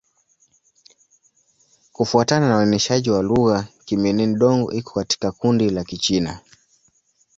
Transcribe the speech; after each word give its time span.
Kufuatana 1.91 2.49
na 2.49 2.57
uainishaji 2.57 3.09
wa 3.09 3.23
lugha, 3.23 3.67
Kimin-Dong 3.85 4.73
iko 4.77 4.93
katika 4.93 5.31
kundi 5.31 5.69
la 5.69 5.83
Kichina. 5.83 6.41